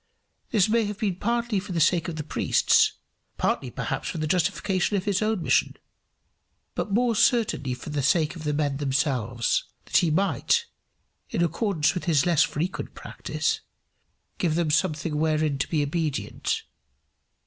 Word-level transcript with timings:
This 0.49 0.67
may 0.67 0.85
have 0.85 0.97
been 0.97 1.17
partly 1.17 1.59
for 1.59 1.73
the 1.73 1.79
sake 1.79 2.07
of 2.07 2.15
the 2.15 2.23
priests, 2.23 2.93
partly 3.37 3.69
perhaps 3.69 4.09
for 4.09 4.17
the 4.17 4.25
justification 4.25 4.97
of 4.97 5.05
his 5.05 5.21
own 5.21 5.43
mission, 5.43 5.75
but 6.73 6.89
more 6.91 7.15
certainly 7.15 7.75
for 7.75 7.91
the 7.91 8.01
sake 8.01 8.35
of 8.35 8.43
the 8.43 8.51
men 8.55 8.77
themselves, 8.77 9.65
that 9.85 9.97
he 9.97 10.09
might, 10.09 10.65
in 11.29 11.43
accordance 11.43 11.93
with 11.93 12.05
his 12.05 12.23
frequent 12.41 12.95
practice, 12.95 13.59
give 14.39 14.55
them 14.55 14.71
something 14.71 15.17
wherein 15.17 15.59
to 15.59 15.67
be 15.69 15.83
obedient. 15.83 16.63